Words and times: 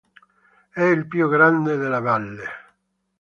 È 0.71 0.81
il 0.81 1.05
più 1.05 1.29
grande 1.29 1.75
della 1.77 1.99
valle. 1.99 2.45